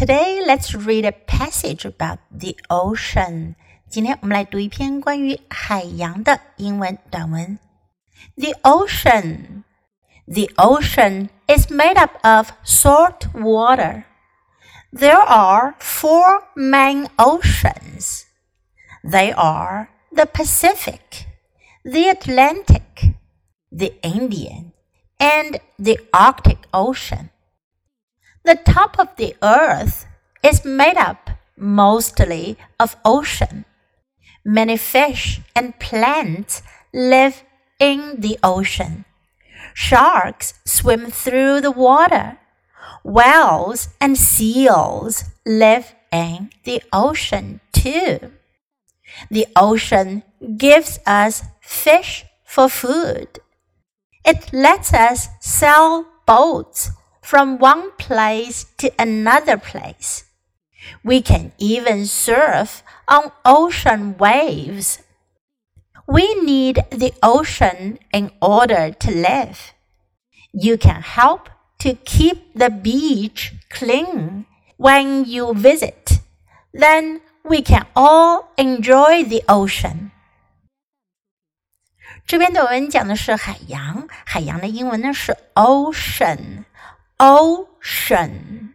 [0.00, 3.54] Today, let's read a passage about the ocean.
[3.88, 7.58] 今天我们来读一篇关于海洋的英文短文。
[8.36, 9.62] The ocean.
[10.26, 14.04] The ocean is made up of salt water.
[14.92, 18.24] There are four main oceans.
[19.02, 21.24] They are the Pacific,
[21.84, 23.14] the Atlantic,
[23.70, 24.72] the Indian,
[25.18, 27.30] and the Arctic Ocean.
[28.43, 30.07] The top of the earth
[30.43, 33.65] is made up mostly of ocean.
[34.43, 37.43] Many fish and plants live
[37.79, 39.05] in the ocean.
[39.75, 42.39] Sharks swim through the water.
[43.03, 48.31] Whales and seals live in the ocean too.
[49.29, 50.23] The ocean
[50.57, 53.39] gives us fish for food.
[54.25, 56.91] It lets us sell boats
[57.30, 60.24] from one place to another place.
[61.02, 65.00] We can even surf on ocean waves.
[66.06, 69.74] We need the ocean in order to live.
[70.52, 76.20] You can help to keep the beach clean when you visit.
[76.72, 80.12] Then we can all enjoy the ocean.
[82.26, 86.64] 这篇短文讲的是海洋，海洋的英文呢是 ocean。
[87.20, 88.74] ocean.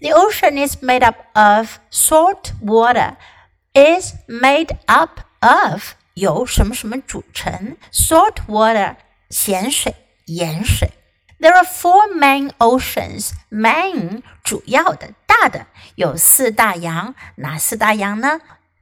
[0.00, 3.16] The ocean is made up of salt water.
[3.74, 7.76] Is made up of 由什么什么组成？
[7.92, 8.96] Salt water
[9.30, 9.94] 咸水、
[10.26, 10.90] 盐水。
[11.38, 13.30] There are four main oceans.
[13.50, 18.40] Main 主要的、大的有四大洋，哪四大洋呢？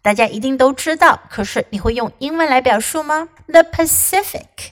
[0.00, 3.28] 大家一定都知道，可是你会用英文来表述吗？
[3.46, 4.70] The Pacific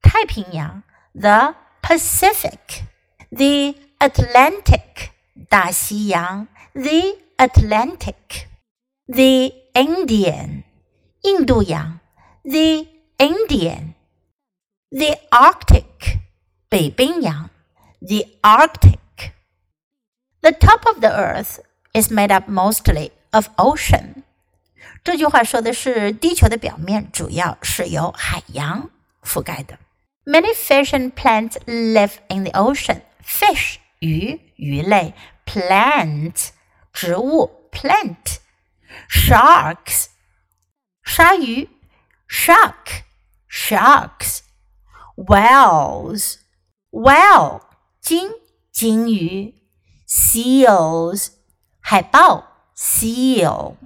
[0.00, 2.84] 太平洋，The Pacific。
[3.30, 5.10] the Atlantic
[5.48, 8.46] 大西洋，the Atlantic,
[9.06, 10.62] the Indian
[11.22, 12.00] 印度洋，
[12.42, 12.86] the
[13.18, 13.94] Indian,
[14.90, 16.20] the Arctic
[16.68, 17.50] 北冰洋，
[18.00, 18.98] the Arctic.
[20.40, 21.60] The top of the earth
[21.92, 24.22] is made up mostly of ocean.
[25.04, 28.90] 这句话说的是地球的表面主要是由海洋
[29.22, 29.78] 覆盖的。
[30.24, 33.02] Many fish and plants live in the ocean.
[33.24, 35.14] fish 鱼鱼类，
[35.44, 36.50] plant
[36.92, 38.38] 植物 plant
[39.08, 40.06] sharks
[41.04, 41.68] 鲨鱼
[42.28, 43.02] shark
[43.48, 44.40] sharks
[45.16, 46.36] whales
[46.90, 47.60] whale
[48.00, 48.30] 鲸
[48.72, 49.54] 鲸鱼
[50.06, 51.28] seals
[51.80, 52.44] 海豹
[52.76, 53.76] seal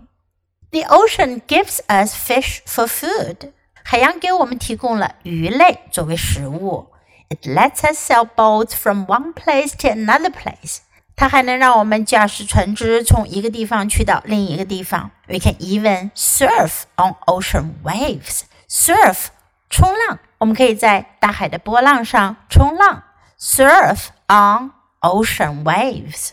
[0.70, 3.53] The ocean gives us fish for food.
[3.84, 6.92] 海洋给我们提供了鱼类作为食物。
[7.28, 10.78] it lets us sail boats from one place to another place.
[11.16, 15.10] 它还能让我们驾驶船只从一个地方去到另一个地方。
[15.28, 18.42] We can even surf on ocean waves.
[18.69, 19.26] Surf
[19.70, 23.04] 冲浪，我们可以在大海的波浪上冲浪。
[23.38, 26.31] Surf on ocean waves.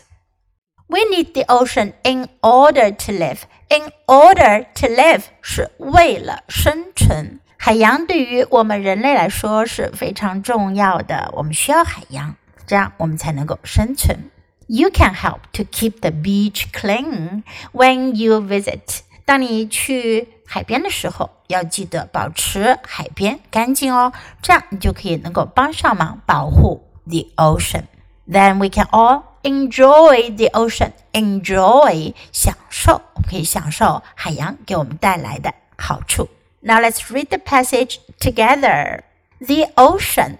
[0.88, 3.42] We need the ocean in order to live.
[3.68, 7.40] In order to live 是为了生存。
[7.66, 12.34] 海洋对于我们人类来说是非常重要的，我们需要海洋，
[12.66, 14.30] 这样我们才能够生存。
[14.66, 19.00] You can help to keep the beach clean when you visit。
[19.24, 30.92] 当你去海边的时候，要记得保持海边干净哦，这样你就可以能够帮上忙保护 the ocean。Then we can all enjoy the ocean.
[31.12, 36.28] Enjoy 享受，我们可以享受海洋给我们带来的好处。
[36.67, 39.05] Now let's read the passage together.
[39.39, 40.37] The ocean.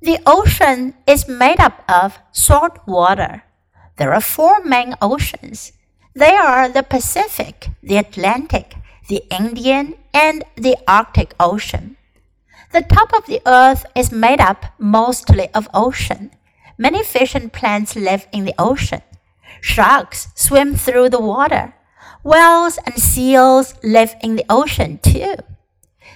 [0.00, 3.42] The ocean is made up of salt water.
[3.98, 5.72] There are four main oceans.
[6.14, 8.76] They are the Pacific, the Atlantic,
[9.08, 11.98] the Indian, and the Arctic Ocean.
[12.72, 16.30] The top of the earth is made up mostly of ocean.
[16.78, 19.02] Many fish and plants live in the ocean.
[19.60, 21.74] Sharks swim through the water.
[22.24, 25.36] Whales and seals live in the ocean too.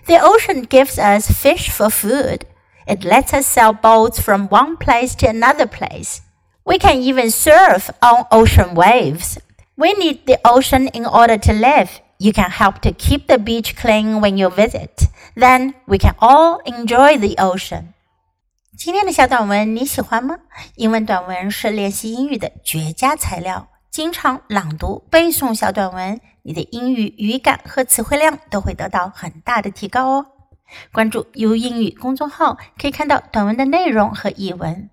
[0.07, 2.45] The ocean gives us fish for food.
[2.87, 6.21] It lets us sail boats from one place to another place.
[6.65, 9.37] We can even surf on ocean waves.
[9.75, 12.01] We need the ocean in order to live.
[12.17, 15.07] You can help to keep the beach clean when you visit.
[15.35, 17.93] Then we can all enjoy the ocean.
[18.77, 20.37] 今天的小短文你喜欢吗？
[20.75, 23.67] 英文短文是练习英语的绝佳材料。
[23.94, 30.26] 经常朗读、背诵小短文，你的英语语感和词汇量都会得到很大的提高哦。
[30.90, 34.90] 关注 U 英语公众号，可以看到短文的内容和译文。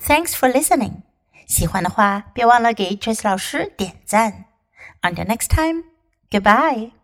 [0.00, 1.02] Thanks for listening.
[1.46, 4.46] 喜欢的话，别忘了给 Jess 老师点赞。
[5.02, 5.84] Until next time,
[6.28, 7.01] goodbye.